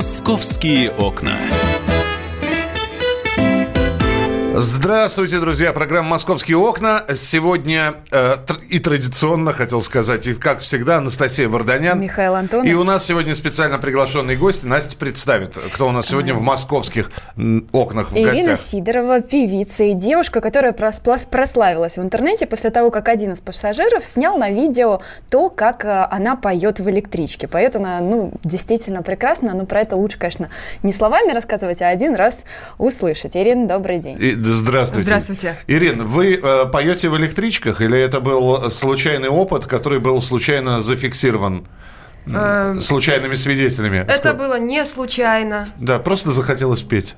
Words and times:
Московские 0.00 0.90
окна. 0.92 1.36
Здравствуйте, 4.62 5.40
друзья. 5.40 5.72
Программа 5.72 6.10
«Московские 6.10 6.58
окна». 6.58 7.02
Сегодня 7.14 7.94
э, 8.12 8.34
и 8.68 8.78
традиционно, 8.78 9.54
хотел 9.54 9.80
сказать, 9.80 10.26
и 10.26 10.34
как 10.34 10.58
всегда, 10.58 10.98
Анастасия 10.98 11.48
Варданян. 11.48 11.98
Михаил 11.98 12.34
Антонов. 12.34 12.66
И 12.66 12.74
у 12.74 12.84
нас 12.84 13.06
сегодня 13.06 13.34
специально 13.34 13.78
приглашенный 13.78 14.36
гость. 14.36 14.64
Настя 14.64 14.98
представит, 14.98 15.56
кто 15.72 15.88
у 15.88 15.92
нас 15.92 16.08
сегодня 16.08 16.34
в 16.34 16.42
московских 16.42 17.10
окнах 17.72 18.10
в 18.12 18.14
Ирина 18.14 18.32
гостях. 18.32 18.58
Сидорова, 18.58 19.22
певица 19.22 19.84
и 19.84 19.94
девушка, 19.94 20.42
которая 20.42 20.72
прос- 20.72 21.26
прославилась 21.30 21.96
в 21.96 22.02
интернете 22.02 22.44
после 22.46 22.68
того, 22.68 22.90
как 22.90 23.08
один 23.08 23.32
из 23.32 23.40
пассажиров 23.40 24.04
снял 24.04 24.36
на 24.36 24.50
видео 24.50 25.00
то, 25.30 25.48
как 25.48 25.86
э, 25.86 26.06
она 26.10 26.36
поет 26.36 26.80
в 26.80 26.90
электричке. 26.90 27.48
Поет 27.48 27.76
она, 27.76 28.00
ну, 28.00 28.34
действительно 28.44 29.02
прекрасно, 29.02 29.54
но 29.54 29.64
про 29.64 29.80
это 29.80 29.96
лучше, 29.96 30.18
конечно, 30.18 30.50
не 30.82 30.92
словами 30.92 31.32
рассказывать, 31.32 31.80
а 31.80 31.88
один 31.88 32.14
раз 32.14 32.40
услышать. 32.76 33.38
Ирина, 33.38 33.66
добрый 33.66 34.00
день. 34.00 34.18
И- 34.20 34.49
здравствуйте. 34.54 35.06
Здравствуйте. 35.06 35.58
Ирина, 35.66 36.04
вы 36.04 36.34
э, 36.34 36.66
поете 36.66 37.08
в 37.08 37.16
электричках 37.16 37.80
или 37.80 37.98
это 37.98 38.20
был 38.20 38.70
случайный 38.70 39.28
опыт, 39.28 39.66
который 39.66 39.98
был 40.00 40.20
случайно 40.22 40.80
зафиксирован 40.80 41.66
м, 42.26 42.80
случайными 42.80 43.34
свидетелями? 43.34 43.98
Эм, 43.98 44.08
Это 44.08 44.34
было 44.34 44.58
не 44.58 44.84
случайно. 44.84 45.68
Да, 45.78 45.98
просто 45.98 46.30
захотелось 46.30 46.82
петь. 46.82 47.16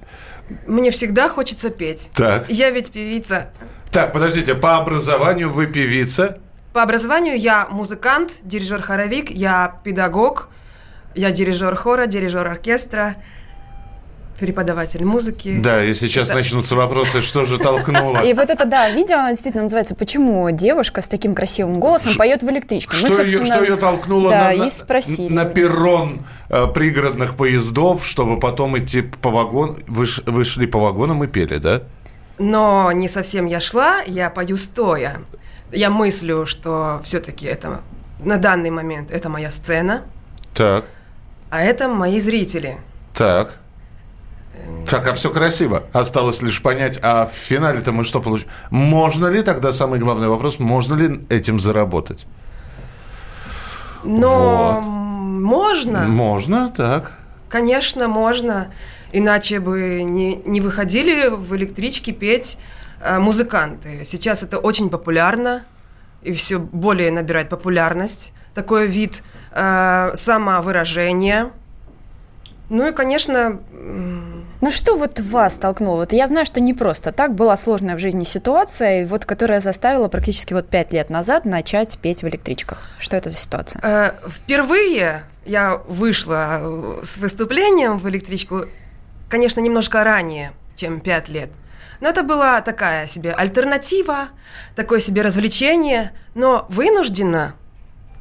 Мне 0.67 0.91
всегда 0.91 1.29
хочется 1.29 1.71
петь. 1.71 2.11
Так. 2.15 2.49
Я 2.51 2.71
ведь 2.71 2.91
певица. 2.93 3.51
Так, 3.91 4.13
подождите, 4.13 4.55
по 4.55 4.77
образованию 4.77 5.51
вы 5.51 5.67
певица? 5.67 6.39
По 6.73 6.83
образованию 6.83 7.39
я 7.39 7.69
музыкант, 7.71 8.41
дирижер-хоровик, 8.45 9.31
я 9.31 9.81
педагог, 9.85 10.49
я 11.15 11.31
дирижер 11.31 11.75
хора, 11.77 12.07
дирижер 12.07 12.47
оркестра, 12.47 13.17
преподаватель 14.39 15.05
музыки. 15.05 15.59
Да, 15.61 15.85
и 15.85 15.95
сейчас 15.95 16.29
Это- 16.29 16.39
начнутся 16.39 16.75
вопросы, 16.77 17.21
что 17.21 17.45
же 17.45 17.59
толкнуло. 17.59 18.19
И 18.25 18.35
вот 18.35 18.51
это, 18.51 18.65
да, 18.65 18.91
видео, 18.91 19.19
оно 19.19 19.31
действительно 19.31 19.65
называется 19.65 19.95
«Почему 19.95 20.51
девушка 20.51 21.01
с 21.01 21.09
таким 21.09 21.35
красивым 21.35 21.75
голосом 21.75 22.15
поет 22.17 22.43
в 22.43 22.51
электричке?» 22.51 22.97
Мы, 23.03 23.09
Что 23.09 23.23
ее, 23.23 23.45
что 23.45 23.63
ее 23.63 23.77
толкнуло 23.77 24.31
да, 24.31 24.53
на, 24.53 24.71
спросили. 24.71 25.33
на 25.33 25.45
перрон 25.45 26.21
э, 26.49 26.67
пригородных 26.75 27.37
поездов, 27.37 28.05
чтобы 28.07 28.41
потом 28.41 28.77
идти 28.79 29.03
по 29.03 29.31
вагону? 29.31 29.79
Вы, 29.87 30.07
вы 30.27 30.45
шли 30.45 30.67
по 30.67 30.79
вагонам 30.81 31.23
и 31.25 31.27
пели, 31.27 31.59
да? 31.59 31.83
Но 32.39 32.91
не 32.93 33.09
совсем 33.09 33.47
я 33.47 33.61
шла, 33.61 34.01
я 34.07 34.31
пою 34.31 34.57
стоя. 34.57 35.21
Я 35.71 35.91
мыслю, 35.91 36.47
что 36.47 37.01
все-таки 37.05 37.47
это 37.47 37.83
на 38.25 38.39
данный 38.39 38.71
момент 38.71 39.11
это 39.11 39.29
моя 39.29 39.51
сцена, 39.51 40.03
Так, 40.55 40.85
а 41.51 41.63
это 41.63 41.89
мои 41.89 42.19
зрители. 42.21 42.77
так. 43.15 43.59
Так, 44.89 45.07
а 45.07 45.15
все 45.15 45.31
красиво. 45.31 45.85
Осталось 45.93 46.43
лишь 46.43 46.61
понять, 46.61 46.99
а 47.03 47.27
в 47.27 47.35
финале-то 47.35 47.93
мы 47.93 48.05
что 48.05 48.21
получим? 48.21 48.49
Можно 48.71 49.27
ли 49.27 49.43
тогда, 49.43 49.73
самый 49.73 49.99
главный 49.99 50.29
вопрос, 50.29 50.59
можно 50.59 50.95
ли 50.95 51.25
этим 51.31 51.61
заработать? 51.61 52.27
Но 54.05 54.81
Вот. 54.81 54.87
можно. 54.87 56.01
Можно, 56.01 56.71
так. 56.77 57.13
Конечно, 57.49 58.09
можно. 58.09 58.69
Иначе 59.13 59.61
бы 59.61 60.03
не, 60.03 60.37
не 60.37 60.61
выходили 60.61 61.29
в 61.29 61.55
электричке 61.55 62.13
петь 62.13 62.59
э, 63.01 63.19
музыканты. 63.19 64.05
Сейчас 64.05 64.43
это 64.43 64.59
очень 64.59 64.91
популярно 64.91 65.65
и 66.23 66.33
все 66.33 66.59
более 66.59 67.11
набирает 67.11 67.49
популярность. 67.49 68.33
Такой 68.55 68.87
вид 68.87 69.23
э, 69.53 70.11
самовыражения. 70.15 71.51
Ну 72.73 72.89
и, 72.89 72.93
конечно, 72.93 73.61
Ну 74.63 74.71
что 74.71 74.97
вот 74.97 75.21
вас 75.21 75.57
толкнуло? 75.57 75.97
Вот 75.97 76.15
я 76.15 76.27
знаю, 76.27 76.47
что 76.47 76.59
не 76.59 76.73
просто 76.73 77.13
так 77.13 77.35
была 77.35 77.57
сложная 77.59 77.97
в 77.97 77.99
жизни 77.99 78.25
ситуация, 78.25 79.07
вот 79.07 79.27
которая 79.27 79.61
заставила 79.61 80.09
практически 80.09 80.55
вот 80.55 80.69
пять 80.69 80.91
лет 80.93 81.11
назад 81.11 81.45
начать 81.45 81.99
петь 81.99 82.23
в 82.23 82.29
электричках. 82.29 82.79
Что 82.99 83.17
это 83.17 83.29
за 83.29 83.37
ситуация? 83.37 83.81
э, 83.85 84.13
впервые 84.27 85.25
я 85.45 85.83
вышла 85.87 86.61
э, 86.63 87.01
с 87.03 87.19
выступлением 87.19 87.99
в 87.99 88.09
электричку, 88.09 88.63
конечно, 89.29 89.61
немножко 89.61 90.03
ранее, 90.03 90.53
чем 90.75 91.01
пять 91.01 91.29
лет. 91.29 91.51
Но 92.01 92.09
это 92.09 92.23
была 92.23 92.63
такая 92.63 93.07
себе 93.07 93.33
альтернатива, 93.33 94.29
такое 94.77 95.01
себе 95.01 95.21
развлечение, 95.21 96.13
но 96.35 96.65
вынуждена. 96.71 97.55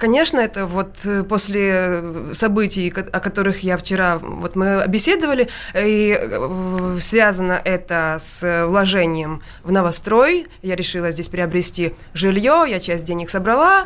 Конечно, 0.01 0.39
это 0.39 0.65
вот 0.65 1.05
э, 1.05 1.21
после 1.23 1.69
э, 1.73 2.31
событий, 2.33 2.89
о 2.89 3.19
которых 3.19 3.59
я 3.59 3.77
вчера, 3.77 4.17
вот 4.17 4.55
мы 4.55 4.83
беседовали, 4.87 5.47
и 5.79 6.17
э, 6.19 6.97
связано 6.99 7.61
это 7.63 8.17
с 8.19 8.65
вложением 8.65 9.43
в 9.63 9.71
новострой. 9.71 10.47
Я 10.63 10.75
решила 10.75 11.11
здесь 11.11 11.29
приобрести 11.29 11.93
жилье, 12.15 12.65
я 12.67 12.79
часть 12.79 13.05
денег 13.05 13.29
собрала, 13.29 13.85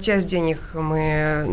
часть 0.00 0.26
денег 0.28 0.58
мы... 0.74 1.44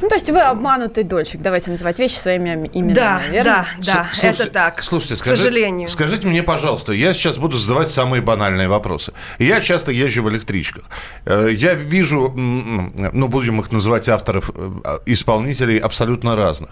Ну, 0.00 0.08
то 0.08 0.14
есть 0.14 0.30
вы 0.30 0.40
обманутый 0.40 1.04
дольщик, 1.04 1.40
давайте 1.42 1.70
называть 1.70 1.98
вещи 1.98 2.14
своими 2.16 2.70
именами, 2.72 2.94
Да, 2.94 3.20
верно? 3.30 3.66
да, 3.78 3.92
да, 3.94 4.08
С- 4.12 4.18
слушайте, 4.20 4.42
это 4.44 4.52
так. 4.52 4.82
Слушайте, 4.82 5.14
к 5.14 5.18
скажи- 5.18 5.36
сожалению. 5.36 5.88
Скажите 5.88 6.26
мне, 6.26 6.42
пожалуйста, 6.42 6.92
я 6.92 7.12
сейчас 7.14 7.38
буду 7.38 7.56
задавать 7.56 7.88
самые 7.90 8.22
банальные 8.22 8.68
вопросы. 8.68 9.12
Я 9.38 9.60
часто 9.60 9.90
езжу 9.92 10.22
в 10.22 10.30
электричках. 10.30 10.84
Я 11.26 11.74
вижу, 11.74 12.29
ну, 12.36 13.28
будем 13.28 13.60
их 13.60 13.72
называть 13.72 14.08
авторов, 14.08 14.50
э, 14.54 14.98
исполнителей 15.06 15.78
абсолютно 15.78 16.36
разных. 16.36 16.70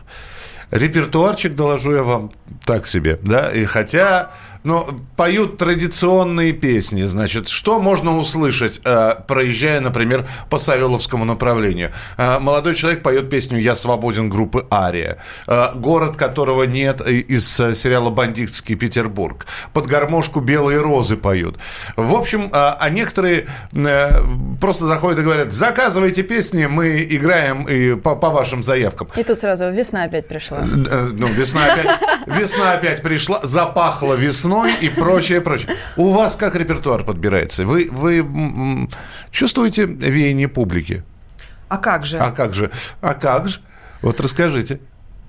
Репертуарчик, 0.71 1.55
доложу 1.55 1.95
я 1.95 2.03
вам, 2.03 2.31
так 2.65 2.87
себе, 2.87 3.19
да, 3.23 3.51
и 3.51 3.65
хотя... 3.65 4.31
Но 4.65 4.89
поют 5.17 5.57
традиционные 5.57 6.53
песни, 6.53 7.05
значит, 7.05 7.49
что 7.49 7.81
можно 7.81 8.19
услышать, 8.19 8.81
э, 8.85 9.15
проезжая, 9.27 9.81
например, 9.81 10.27
по 10.51 10.59
Савеловскому 10.59 11.25
направлению? 11.25 11.93
Э, 12.17 12.39
молодой 12.39 12.75
человек 12.75 13.03
поет 13.03 13.31
песню 13.31 13.59
«Я 13.59 13.77
свободен» 13.77 14.29
группы 14.29 14.67
«Ария», 14.71 15.19
э, 15.47 15.69
город 15.75 16.17
которого 16.17 16.65
нет 16.65 17.01
из 17.07 17.57
сериала 17.57 18.11
«Бандитский 18.11 18.75
Петербург», 18.75 19.47
под 19.73 19.87
гармошку 19.87 20.41
«Белые 20.41 20.81
розы» 20.81 21.17
поют. 21.17 21.57
В 21.97 22.15
общем, 22.15 22.51
а 22.53 22.89
некоторые 22.91 23.47
просто 24.61 24.87
заходят 24.87 25.19
и 25.21 25.23
говорят, 25.23 25.53
заказывайте 25.53 26.23
песни, 26.23 26.67
мы 26.67 27.07
играем 27.09 27.69
и 27.69 27.95
по, 27.95 28.17
по 28.17 28.31
вашим 28.31 28.63
заявкам. 28.63 29.09
И 29.17 29.23
тут 29.23 29.39
сразу 29.39 29.71
весна 29.71 30.05
опять 30.05 30.29
пришла. 30.29 30.59
Ну, 30.61 31.27
весна 31.29 31.61
опять, 31.73 32.01
весна 32.27 32.73
опять 32.73 33.03
пришла, 33.03 33.41
запахло 33.43 34.15
весной 34.49 34.73
и 34.81 34.89
прочее, 34.89 35.41
прочее. 35.41 35.77
У 35.97 36.11
вас 36.11 36.37
как 36.37 36.55
репертуар 36.55 37.05
подбирается? 37.05 37.65
Вы, 37.67 37.89
вы 37.91 38.89
чувствуете 39.31 39.85
веяние 39.85 40.49
публики? 40.49 41.03
А 41.69 41.77
как 41.79 42.07
же? 42.07 42.19
А 42.19 42.31
как 42.31 42.55
же? 42.55 42.71
А 43.01 43.15
как 43.15 43.49
же? 43.49 43.61
Вот 44.03 44.21
расскажите. 44.21 44.81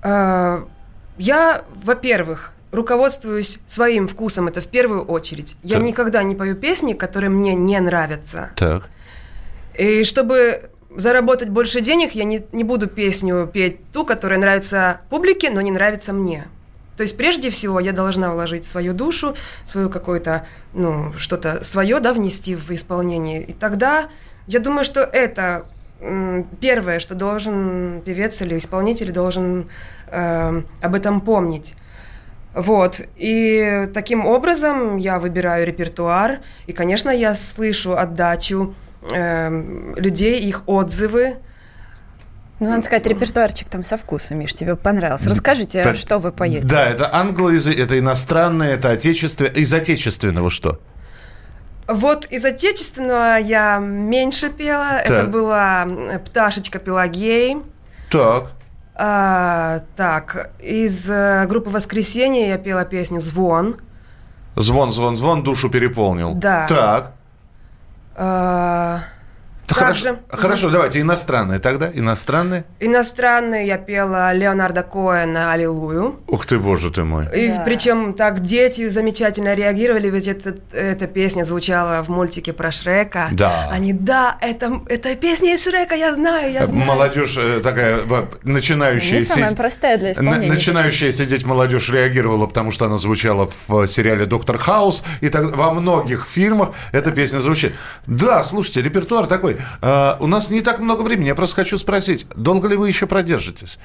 Э, 0.02 0.62
Я, 1.18 1.62
во-первых, 1.84 2.52
руководствуюсь 2.72 3.58
своим 3.66 4.08
вкусом, 4.08 4.48
это 4.48 4.60
в 4.60 4.68
первую 4.68 5.02
очередь. 5.02 5.56
Я 5.62 5.76
Так. 5.76 5.84
никогда 5.86 6.22
не 6.22 6.34
пою 6.34 6.54
песни, 6.54 6.94
которые 6.94 7.28
мне 7.30 7.54
не 7.54 7.78
нравятся. 7.80 8.50
Так. 8.56 8.88
И 9.78 10.04
чтобы 10.04 10.70
заработать 10.96 11.48
больше 11.50 11.80
денег, 11.80 12.12
я 12.12 12.24
не, 12.24 12.42
не 12.52 12.64
буду 12.64 12.86
песню 12.86 13.46
петь 13.52 13.78
ту, 13.92 14.04
которая 14.06 14.38
нравится 14.38 15.00
публике, 15.10 15.50
но 15.50 15.60
не 15.60 15.70
нравится 15.70 16.12
мне. 16.12 16.46
То 17.00 17.04
есть 17.04 17.16
прежде 17.16 17.48
всего 17.48 17.80
я 17.80 17.92
должна 17.92 18.30
вложить 18.30 18.66
свою 18.66 18.92
душу, 18.92 19.34
свою 19.64 19.88
какое-то, 19.88 20.46
ну, 20.74 21.14
что-то 21.16 21.64
свое, 21.64 21.98
да, 21.98 22.12
внести 22.12 22.54
в 22.54 22.70
исполнение. 22.72 23.42
И 23.42 23.54
тогда 23.54 24.10
я 24.46 24.60
думаю, 24.60 24.84
что 24.84 25.00
это 25.00 25.64
первое, 26.60 26.98
что 26.98 27.14
должен 27.14 28.02
певец 28.04 28.42
или 28.42 28.58
исполнитель 28.58 29.12
должен 29.12 29.70
э, 30.08 30.62
об 30.82 30.94
этом 30.94 31.22
помнить. 31.22 31.74
Вот. 32.52 33.00
И 33.16 33.88
таким 33.94 34.26
образом 34.26 34.98
я 34.98 35.18
выбираю 35.18 35.66
репертуар. 35.66 36.40
И, 36.66 36.74
конечно, 36.74 37.08
я 37.08 37.32
слышу 37.34 37.96
отдачу 37.96 38.74
эм, 39.10 39.94
людей, 39.96 40.38
их 40.40 40.64
отзывы. 40.66 41.36
Ну, 42.60 42.68
надо 42.68 42.82
сказать, 42.82 43.06
репертуарчик 43.06 43.68
там 43.70 43.82
со 43.82 43.96
вкусом, 43.96 44.38
Миш, 44.38 44.52
тебе 44.54 44.76
понравился. 44.76 45.28
Расскажите, 45.30 45.82
Так, 45.82 45.96
что 45.96 46.18
вы 46.18 46.30
поете. 46.30 46.66
Да, 46.66 46.84
это 46.86 47.12
англоязык, 47.14 47.78
это 47.78 47.98
иностранное, 47.98 48.74
это 48.74 48.90
отечественное. 48.90 49.50
Из 49.52 49.72
отечественного 49.72 50.50
что? 50.50 50.78
Вот 51.88 52.26
из 52.26 52.44
отечественного 52.44 53.38
я 53.38 53.78
меньше 53.78 54.50
пела. 54.50 54.98
Это 55.00 55.22
Так. 55.22 55.30
была 55.30 55.82
м, 55.82 56.20
«Пташечка 56.20 56.78
Пелагей». 56.78 57.56
Так. 58.10 58.52
А, 58.94 59.80
так, 59.96 60.50
из 60.60 61.08
э, 61.10 61.46
группы 61.46 61.70
«Воскресенье» 61.70 62.48
я 62.48 62.58
пела 62.58 62.84
песню 62.84 63.20
«Звон». 63.20 63.76
Звон, 64.56 64.92
звон, 64.92 65.16
звон, 65.16 65.42
душу 65.42 65.70
переполнил. 65.70 66.34
Да. 66.34 66.66
Так. 66.68 67.12
А, 68.14 69.00
Хорошо, 69.74 70.16
хорошо, 70.28 70.70
давайте 70.70 71.00
иностранные 71.00 71.58
тогда, 71.58 71.90
иностранные. 71.92 72.64
Иностранные 72.80 73.66
я 73.66 73.78
пела 73.78 74.32
Леонардо 74.32 74.82
Коэна 74.82 75.52
«Аллилуйю». 75.52 76.20
Ух 76.26 76.46
ты, 76.46 76.58
боже 76.58 76.90
ты 76.90 77.04
мой. 77.04 77.26
И 77.34 77.48
Да. 77.48 77.62
причем 77.64 78.14
так 78.14 78.40
дети 78.40 78.88
замечательно 78.88 79.54
реагировали, 79.54 80.10
ведь 80.10 80.26
это, 80.28 80.54
эта 80.72 81.06
песня 81.06 81.44
звучала 81.44 82.02
в 82.02 82.08
мультике 82.08 82.52
про 82.52 82.70
Шрека. 82.70 83.28
Да. 83.32 83.68
Они, 83.70 83.92
да, 83.92 84.36
это, 84.40 84.80
это 84.88 85.14
песня 85.16 85.54
из 85.54 85.64
Шрека, 85.64 85.94
я 85.94 86.12
знаю, 86.14 86.52
я 86.52 86.66
знаю. 86.66 86.84
Молодежь 86.86 87.36
э, 87.38 87.60
такая, 87.60 88.00
начинающая... 88.42 89.20
Не 89.20 89.24
самая 89.24 89.50
си- 89.50 89.56
простая 89.56 89.98
для 89.98 90.12
исполнения. 90.12 90.48
начинающая 90.48 91.12
сидеть 91.12 91.44
молодежь 91.44 91.88
реагировала, 91.90 92.46
потому 92.46 92.70
что 92.72 92.86
она 92.86 92.96
звучала 92.96 93.48
в 93.68 93.82
э, 93.84 93.86
сериале 93.86 94.26
«Доктор 94.26 94.58
Хаус», 94.58 95.02
и 95.20 95.28
так, 95.28 95.56
во 95.56 95.72
многих 95.72 96.26
фильмах 96.26 96.70
эта 96.92 97.10
песня 97.12 97.38
звучит. 97.40 97.72
Да, 98.06 98.42
слушайте, 98.42 98.82
репертуар 98.82 99.26
такой. 99.26 99.58
Э, 99.82 100.16
у 100.20 100.26
нас 100.26 100.50
не 100.50 100.60
так 100.60 100.78
много 100.80 101.02
времени, 101.02 101.26
я 101.28 101.34
просто 101.34 101.56
хочу 101.56 101.78
спросить, 101.78 102.26
долго 102.34 102.68
ли 102.68 102.76
вы 102.76 102.88
еще 102.88 103.06
продержитесь? 103.06 103.78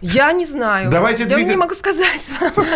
Я 0.00 0.32
не 0.32 0.44
знаю. 0.46 0.90
Давайте 0.90 1.24
я 1.24 1.28
двигать- 1.28 1.50
не 1.52 1.56
могу 1.56 1.74
сказать 1.74 2.30
вам. 2.40 2.66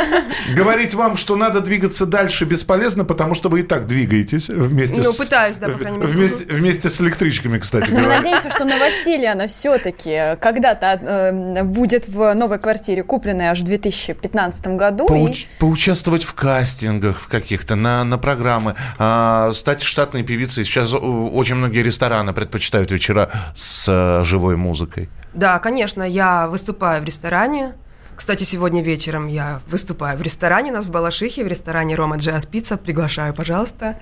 Говорить 0.55 0.95
вам, 0.95 1.17
что 1.17 1.37
надо 1.37 1.61
двигаться 1.61 2.07
дальше 2.07 2.45
бесполезно, 2.45 3.05
потому 3.05 3.35
что 3.35 3.49
вы 3.49 3.61
и 3.61 3.63
так 3.63 3.87
двигаетесь 3.87 4.49
вместе 4.49 5.01
Ну, 5.03 5.13
с... 5.13 5.17
пытаюсь, 5.17 5.57
да, 5.57 5.69
по 5.69 5.79
крайней 5.79 5.99
мере. 5.99 6.11
Вместе, 6.11 6.45
вместе 6.45 6.89
с 6.89 7.01
электричками, 7.01 7.59
кстати 7.59 7.91
Мы 7.91 8.01
говоря. 8.01 8.17
надеемся, 8.19 8.51
что 8.51 8.65
новоселье, 8.65 9.33
она 9.33 9.47
все-таки 9.47 10.37
когда-то 10.41 10.99
э, 11.03 11.63
будет 11.63 12.09
в 12.09 12.35
новой 12.35 12.59
квартире, 12.59 13.03
купленной 13.03 13.47
аж 13.47 13.61
в 13.61 13.65
2015 13.65 14.77
году. 14.77 15.05
и- 15.07 15.09
Поуч- 15.09 15.47
поучаствовать 15.59 16.25
в 16.25 16.35
кастингах 16.35 17.19
в 17.21 17.29
каких-то, 17.29 17.77
на, 17.77 18.05
на 18.05 18.19
программы, 18.19 18.75
а, 18.99 19.53
стать 19.53 19.83
штатной 19.83 20.23
певицей. 20.23 20.65
Сейчас 20.65 20.93
о, 20.93 20.99
очень 20.99 21.55
многие 21.57 21.83
рестораны 21.83 22.33
предпочитают 22.33 22.91
вечера 22.91 23.31
с 23.55 23.87
э, 23.89 24.25
живой 24.25 24.57
музыкой. 24.57 25.09
Да, 25.35 25.59
конечно, 25.61 26.03
я 26.03 26.47
выступаю 26.49 27.01
в 27.01 27.05
ресторане. 27.13 27.75
Кстати, 28.17 28.45
сегодня 28.45 28.83
вечером 28.83 29.27
я 29.29 29.61
выступаю 29.67 30.19
в 30.19 30.23
ресторане, 30.23 30.71
у 30.71 30.75
нас 30.75 30.87
в 30.87 30.91
Балашихе, 30.91 31.45
в 31.45 31.47
ресторане 31.47 31.95
Рома 31.97 32.17
Джаз 32.17 32.47
Пицца. 32.47 32.77
Приглашаю, 32.77 33.35
пожалуйста. 33.35 33.97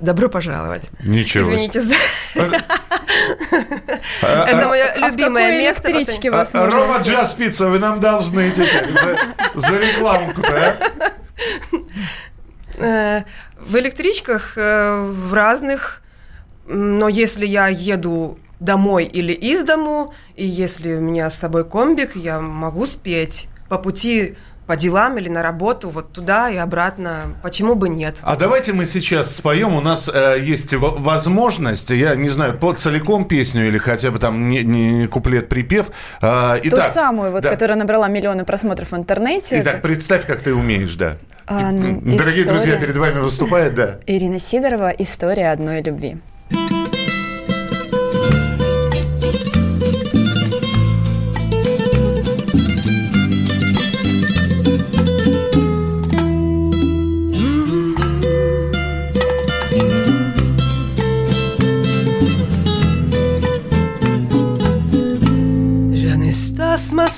Добро 0.00 0.28
пожаловать. 0.28 0.90
Ничего. 1.04 1.44
Извините 1.44 1.80
за... 1.80 1.94
А, 4.22 4.44
Это 4.46 4.68
мое 4.68 4.84
А 4.84 5.08
любимое 5.08 5.58
место. 5.58 5.90
электричке 5.90 6.28
а, 6.30 6.32
вас 6.32 6.54
а, 6.54 6.64
можно 6.64 6.80
Рома? 6.80 6.98
Джаз 6.98 7.34
Пицца, 7.34 7.68
вы 7.68 7.78
нам 7.78 8.00
должны 8.00 8.50
теперь 8.50 8.88
за, 8.92 9.18
за 9.54 9.78
рекламку-то, 9.78 10.76
а? 10.80 11.12
Э, 12.78 13.22
В 13.60 13.76
электричках 13.76 14.54
э, 14.56 15.00
в 15.00 15.32
разных, 15.32 16.02
но 16.66 17.08
если 17.08 17.46
я 17.46 17.68
еду 17.68 18.38
домой 18.64 19.04
или 19.04 19.32
из 19.32 19.62
дому, 19.64 20.12
и 20.36 20.46
если 20.46 20.94
у 20.94 21.00
меня 21.00 21.30
с 21.30 21.38
собой 21.38 21.64
комбик, 21.64 22.16
я 22.16 22.40
могу 22.40 22.86
спеть 22.86 23.48
по 23.68 23.78
пути 23.78 24.36
по 24.66 24.76
делам 24.76 25.18
или 25.18 25.28
на 25.28 25.42
работу, 25.42 25.90
вот 25.90 26.12
туда 26.12 26.48
и 26.48 26.56
обратно. 26.56 27.34
Почему 27.42 27.74
бы 27.74 27.88
нет? 27.88 28.16
А 28.22 28.36
давайте 28.36 28.72
мы 28.72 28.86
сейчас 28.86 29.34
споем. 29.36 29.74
У 29.74 29.80
нас 29.80 30.10
э, 30.12 30.38
есть 30.40 30.72
возможность, 30.74 31.90
я 31.90 32.14
не 32.14 32.30
знаю, 32.30 32.56
под 32.56 32.78
целиком 32.78 33.26
песню 33.26 33.68
или 33.68 33.76
хотя 33.76 34.10
бы 34.10 34.18
там 34.18 34.48
не, 34.48 34.62
не 34.62 35.06
куплет-припев. 35.06 35.88
Э, 36.22 36.58
Ту 36.62 36.68
итак, 36.68 36.92
самую, 36.92 37.30
вот, 37.30 37.42
да. 37.42 37.50
которая 37.50 37.76
набрала 37.76 38.08
миллионы 38.08 38.44
просмотров 38.44 38.92
в 38.92 38.96
интернете. 38.96 39.60
Итак, 39.60 39.82
представь, 39.82 40.26
как 40.26 40.40
ты 40.40 40.54
умеешь, 40.54 40.94
да. 40.94 41.16
А, 41.46 41.70
ну, 41.70 42.00
Дорогие 42.00 42.44
друзья, 42.44 42.74
история. 42.74 42.80
перед 42.80 42.96
вами 42.96 43.18
выступает, 43.18 43.74
да. 43.74 43.98
Ирина 44.06 44.40
Сидорова 44.40 44.88
«История 44.88 45.50
одной 45.52 45.82
любви». 45.82 46.16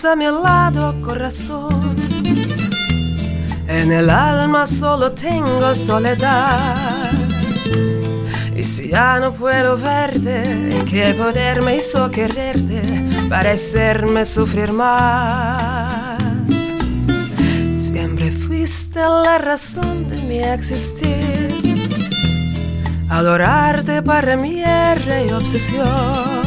A 0.04 0.14
mi 0.14 0.26
lado, 0.26 1.00
corazón. 1.00 1.96
En 3.66 3.90
el 3.90 4.10
alma 4.10 4.66
solo 4.66 5.12
tengo 5.12 5.74
soledad. 5.74 7.10
Y 8.54 8.62
si 8.62 8.88
ya 8.88 9.18
no 9.20 9.32
puedo 9.32 9.76
verte, 9.78 10.84
que 10.90 11.14
poder 11.14 11.62
me 11.62 11.76
hizo 11.76 12.10
quererte 12.10 12.82
para 13.30 13.52
hacerme 13.52 14.24
sufrir 14.24 14.72
más. 14.72 16.20
Siempre 17.74 18.30
fuiste 18.30 19.00
la 19.00 19.38
razón 19.38 20.08
de 20.08 20.18
mi 20.22 20.38
existir. 20.40 21.48
Adorarte 23.08 24.02
para 24.02 24.36
mí 24.36 24.60
era 24.60 25.36
obsesión. 25.36 26.45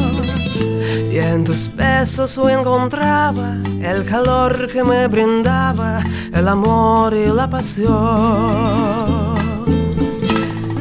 Y 1.10 1.18
en 1.18 1.44
tus 1.44 1.74
besos 1.74 2.38
encontraba 2.38 3.56
el 3.82 4.04
calor 4.04 4.70
que 4.72 4.82
me 4.82 5.06
brindaba, 5.06 6.00
el 6.32 6.48
amor 6.48 7.14
y 7.14 7.26
la 7.26 7.48
pasión. 7.48 9.40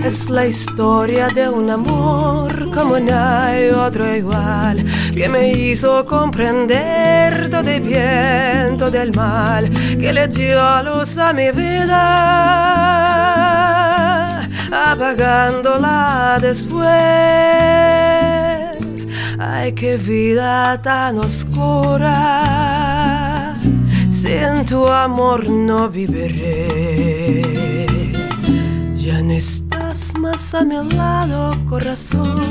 Es 0.04 0.30
la 0.30 0.46
historia 0.46 1.28
de 1.28 1.50
un 1.50 1.70
amor 1.70 2.72
como 2.74 3.00
no 3.00 3.14
hay 3.14 3.70
otro 3.70 4.16
igual, 4.16 4.84
que 5.14 5.28
me 5.30 5.52
hizo 5.52 6.06
comprender 6.06 7.50
todo 7.50 7.70
el 7.70 7.82
bien, 7.82 8.78
todo 8.78 9.02
el 9.02 9.14
mal, 9.14 9.70
que 10.00 10.14
le 10.14 10.28
dio 10.28 10.84
luz 10.84 11.18
a 11.18 11.34
mi 11.34 11.52
vida, 11.52 12.00
apagándola 14.72 16.40
después. 16.42 16.90
Ay, 19.42 19.72
qué 19.72 19.96
vida 19.96 20.82
tan 20.82 21.18
oscura, 21.20 22.06
sin 24.10 24.66
tu 24.66 24.86
amor 24.86 25.50
no 25.50 25.88
viviré. 25.88 27.42
Ya 28.98 29.22
no 29.22 29.32
estás 29.32 30.14
más 30.18 30.54
a 30.54 30.66
mi 30.66 30.76
lado, 30.94 31.56
corazón. 31.70 32.42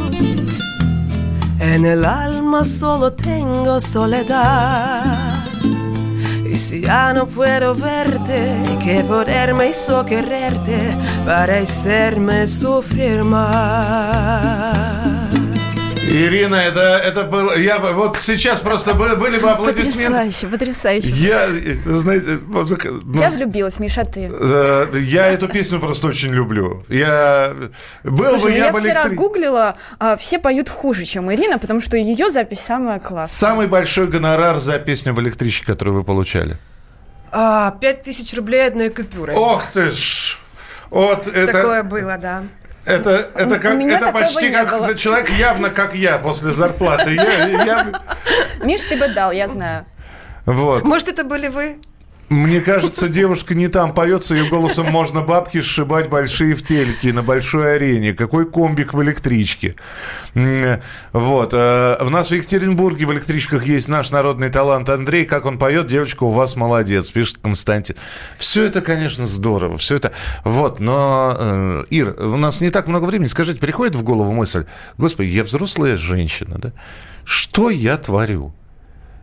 En 1.60 1.84
el 1.84 2.06
alma 2.06 2.64
solo 2.64 3.12
tengo 3.12 3.78
soledad. 3.80 5.44
Y 6.50 6.56
si 6.56 6.80
ya 6.80 7.12
no 7.12 7.26
puedo 7.26 7.74
verte, 7.74 8.56
que 8.82 9.04
poder 9.04 9.52
me 9.52 9.68
hizo 9.68 10.06
quererte 10.06 10.96
para 11.26 11.58
hacerme 11.58 12.46
sufrir 12.46 13.24
más. 13.24 15.17
Ирина, 16.08 16.54
это, 16.56 16.80
это 17.04 17.24
было... 17.24 17.56
Я, 17.56 17.78
вот 17.78 18.16
сейчас 18.18 18.60
просто 18.60 18.94
бы- 18.94 19.16
были 19.16 19.38
бы 19.38 19.50
аплодисменты. 19.50 20.08
Потрясающе, 20.08 20.46
потрясающе. 20.46 21.08
Я, 21.08 21.48
знаете, 21.84 22.38
ну, 22.46 23.20
Я 23.20 23.30
влюбилась, 23.30 23.78
Миша, 23.78 24.04
ты. 24.04 24.30
э, 24.32 24.86
я 25.00 25.26
эту 25.26 25.48
песню 25.48 25.80
просто 25.80 26.08
очень 26.08 26.30
люблю. 26.30 26.84
Я 26.88 27.52
был 28.04 28.24
Слушай, 28.24 28.42
бы 28.42 28.48
ну 28.50 28.56
я, 28.56 28.64
я 28.66 28.72
бы 28.72 28.80
вчера 28.80 29.02
электри- 29.04 29.14
гуглила, 29.14 29.76
а, 29.98 30.16
все 30.16 30.38
поют 30.38 30.68
хуже, 30.68 31.04
чем 31.04 31.32
Ирина, 31.32 31.58
потому 31.58 31.80
что 31.80 31.96
ее 31.96 32.30
запись 32.30 32.60
самая 32.60 32.98
классная. 33.00 33.38
Самый 33.50 33.66
большой 33.66 34.06
гонорар 34.06 34.58
за 34.58 34.78
песню 34.78 35.12
в 35.14 35.20
электричке, 35.20 35.66
которую 35.66 35.96
вы 35.98 36.04
получали. 36.04 36.56
А, 37.30 37.72
Пять 37.80 38.02
тысяч 38.04 38.34
рублей 38.34 38.66
одной 38.66 38.88
купюрой. 38.88 39.34
Ох 39.36 39.64
ты 39.72 39.90
ж! 39.90 40.38
Вот 40.90 41.26
это, 41.28 41.52
Такое 41.52 41.82
было, 41.82 42.16
да. 42.16 42.44
Это, 42.88 43.28
это, 43.34 43.58
как, 43.58 43.78
это 43.80 44.12
почти 44.12 44.50
как 44.50 44.70
было. 44.70 44.94
человек 44.94 45.30
явно 45.30 45.70
как 45.70 45.94
я 45.94 46.18
после 46.18 46.50
зарплаты. 46.50 47.14
Я, 47.14 47.46
я- 47.64 48.02
Миш, 48.64 48.84
ты 48.84 48.96
бы 48.96 49.08
дал, 49.08 49.32
я 49.32 49.48
знаю. 49.48 49.84
вот. 50.46 50.84
Может, 50.84 51.08
это 51.08 51.24
были 51.24 51.48
вы? 51.48 51.78
Мне 52.28 52.60
кажется, 52.60 53.08
девушка 53.08 53.54
не 53.54 53.68
там 53.68 53.94
поется, 53.94 54.34
ее 54.34 54.48
голосом 54.50 54.90
можно 54.90 55.22
бабки 55.22 55.62
сшибать 55.62 56.10
большие 56.10 56.54
в 56.54 56.62
телеке 56.62 57.12
на 57.14 57.22
большой 57.22 57.76
арене. 57.76 58.12
Какой 58.12 58.50
комбик 58.50 58.92
в 58.92 59.02
электричке. 59.02 59.76
Вот. 61.12 61.54
э, 61.54 61.96
У 62.00 62.10
нас 62.10 62.30
в 62.30 62.34
Екатеринбурге 62.34 63.06
в 63.06 63.12
электричках 63.12 63.66
есть 63.66 63.88
наш 63.88 64.10
народный 64.10 64.50
талант 64.50 64.90
Андрей. 64.90 65.24
Как 65.24 65.46
он 65.46 65.58
поет, 65.58 65.86
девочка 65.86 66.24
у 66.24 66.30
вас 66.30 66.54
молодец, 66.54 67.10
пишет 67.10 67.38
Константин. 67.42 67.96
Все 68.36 68.64
это, 68.64 68.82
конечно, 68.82 69.26
здорово. 69.26 69.78
Все 69.78 69.96
это... 69.96 70.12
Вот, 70.44 70.80
но, 70.80 71.34
э, 71.38 71.84
Ир, 71.88 72.14
у 72.18 72.36
нас 72.36 72.60
не 72.60 72.68
так 72.68 72.88
много 72.88 73.06
времени. 73.06 73.28
Скажите, 73.28 73.58
приходит 73.58 73.94
в 73.94 74.02
голову 74.02 74.32
мысль, 74.32 74.66
господи, 74.98 75.28
я 75.28 75.44
взрослая 75.44 75.96
женщина, 75.96 76.56
да? 76.58 76.72
Что 77.24 77.70
я 77.70 77.96
творю? 77.96 78.52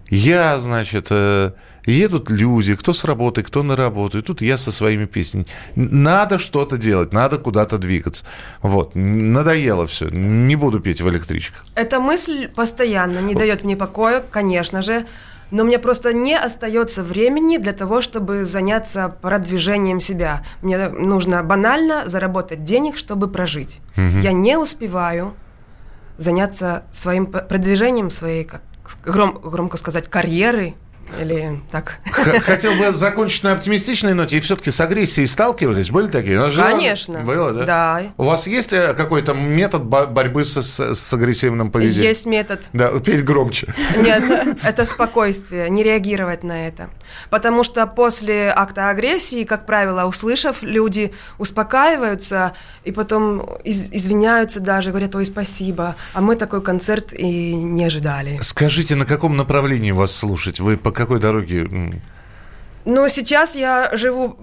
Я, 0.10 0.60
значит, 0.60 1.08
э, 1.10 1.52
едут 1.86 2.30
люди, 2.30 2.76
кто 2.76 2.94
с 2.94 3.06
работы, 3.06 3.42
кто 3.42 3.64
на 3.64 3.76
работу, 3.76 4.20
и 4.20 4.22
тут 4.22 4.42
я 4.42 4.58
со 4.58 4.72
своими 4.72 5.06
песнями. 5.06 5.46
Надо 5.76 6.40
что-то 6.40 6.78
делать, 6.78 7.14
надо 7.14 7.38
куда-то 7.38 7.78
двигаться. 7.78 8.26
Вот, 8.62 8.92
надоело 8.96 9.86
все, 9.86 10.10
не 10.10 10.56
буду 10.56 10.80
петь 10.80 11.02
в 11.02 11.10
электричках. 11.10 11.66
Эта 11.76 12.00
мысль 12.00 12.48
постоянно 12.48 13.20
не 13.20 13.36
дает 13.36 13.64
мне 13.64 13.76
покоя, 13.76 14.24
конечно 14.32 14.82
же, 14.82 15.06
но 15.52 15.64
мне 15.64 15.80
просто 15.80 16.14
не 16.14 16.36
остается 16.38 17.04
времени 17.04 17.58
для 17.58 17.74
того, 17.74 18.02
чтобы 18.02 18.46
заняться 18.46 19.16
продвижением 19.22 20.00
себя. 20.00 20.42
Мне 20.62 20.90
нужно 20.90 21.44
банально 21.44 22.08
заработать 22.08 22.64
денег, 22.64 22.98
чтобы 22.98 23.28
прожить. 23.28 23.80
Угу. 23.96 24.20
Я 24.22 24.32
не 24.32 24.58
успеваю 24.58 25.36
заняться 26.18 26.84
своим 26.92 27.26
продвижением 27.28 28.10
своей, 28.10 28.46
как 28.46 28.62
гром, 29.06 29.40
громко 29.44 29.78
сказать, 29.78 30.08
карьеры, 30.10 30.76
или 31.20 31.60
так? 31.72 32.00
Хотел 32.42 32.74
бы 32.76 32.94
закончить 32.94 33.44
на 33.44 33.54
оптимистичной 33.54 34.14
ноте. 34.14 34.38
И 34.38 34.40
все-таки 34.40 34.72
с 34.72 34.80
агрессией 34.82 35.28
сталкивались? 35.28 35.92
Были 35.92 36.08
такие? 36.08 36.52
Конечно. 36.52 37.20
Было, 37.20 37.52
да? 37.52 37.66
Да. 37.66 38.02
У 38.18 38.24
вас 38.24 38.48
есть 38.48 38.74
э, 38.74 38.94
какой-то 38.94 39.34
метод 39.34 39.84
борьбы 39.86 40.44
с, 40.44 40.58
с, 40.58 41.14
агрессивным 41.14 41.72
поведением? 41.72 42.04
Есть 42.04 42.26
метод. 42.26 42.62
Да, 42.74 43.00
петь 43.00 43.24
громче. 43.24 43.74
Нет, 43.98 44.24
это 44.64 44.86
спокойствие, 44.86 45.70
не 45.70 45.84
реагировать 45.84 46.44
на 46.44 46.68
это. 46.68 46.90
Потому 47.30 47.64
что 47.64 47.86
после 47.88 48.52
акта 48.56 48.90
агрессии, 48.90 49.44
как 49.44 49.66
правило, 49.66 50.06
услышав, 50.06 50.64
люди 50.64 51.14
успокаиваются 51.38 52.54
и 52.84 52.92
потом 52.92 53.42
из, 53.64 53.92
извиняются 53.92 54.60
даже, 54.60 54.90
говорят, 54.90 55.16
ой, 55.16 55.26
спасибо, 55.26 55.96
а 56.14 56.22
мы 56.22 56.36
такой 56.36 56.62
концерт 56.62 57.14
и 57.14 57.54
не 57.54 57.86
ожидали. 57.86 58.38
Скажите, 58.42 58.96
на 58.96 59.06
каком 59.06 59.38
направлении 59.38 59.92
вас 59.92 60.16
слушать? 60.16 60.60
Вы 60.60 60.78
по 60.78 60.92
какой 61.06 61.20
дороге? 61.20 61.68
Ну, 62.86 63.08
сейчас 63.08 63.56
я 63.56 63.90
живу 63.94 64.38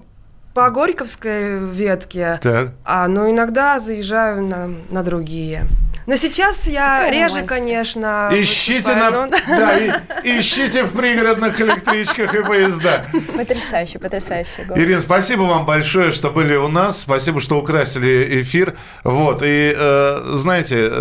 по 0.53 0.69
Горьковской 0.69 1.59
ветке, 1.59 2.39
так. 2.41 2.73
а 2.85 3.07
но 3.07 3.29
иногда 3.29 3.79
заезжаю 3.79 4.43
на, 4.43 4.69
на 4.89 5.03
другие. 5.03 5.65
Но 6.05 6.15
сейчас 6.15 6.67
я 6.67 6.97
Какая 6.97 7.11
реже, 7.11 7.35
романтика. 7.35 7.55
конечно. 7.55 8.29
Ищите, 8.33 8.95
на, 8.95 9.11
но... 9.11 9.27
да, 9.47 9.77
и, 9.77 9.91
ищите 10.39 10.83
в 10.83 10.93
пригородных 10.93 11.59
электричках 11.61 12.35
и 12.35 12.43
поезда. 12.43 13.05
Потрясающе, 13.35 13.99
потрясающе. 13.99 14.65
Голос. 14.67 14.81
Ирина, 14.81 15.01
спасибо 15.01 15.41
вам 15.43 15.65
большое, 15.65 16.11
что 16.11 16.29
были 16.29 16.55
у 16.55 16.67
нас. 16.67 16.99
Спасибо, 16.99 17.39
что 17.39 17.57
украсили 17.57 18.41
эфир. 18.41 18.75
Вот, 19.03 19.41
и 19.43 19.73
э, 19.77 20.21
знаете, 20.35 20.91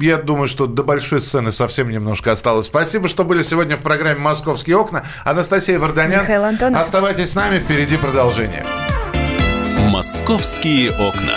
я 0.00 0.16
думаю, 0.16 0.48
что 0.48 0.66
до 0.66 0.82
большой 0.82 1.20
сцены 1.20 1.52
совсем 1.52 1.90
немножко 1.90 2.32
осталось. 2.32 2.66
Спасибо, 2.66 3.08
что 3.08 3.24
были 3.24 3.42
сегодня 3.42 3.76
в 3.76 3.82
программе 3.82 4.20
«Московские 4.20 4.76
окна». 4.76 5.04
Анастасия 5.24 5.78
Варданян. 5.78 6.22
Михаил 6.22 6.44
Антонов. 6.44 6.80
Оставайтесь 6.80 7.30
с 7.30 7.34
нами, 7.34 7.58
впереди 7.58 7.96
продолжение. 7.96 8.64
«Московские 9.90 10.92
окна». 10.92 11.36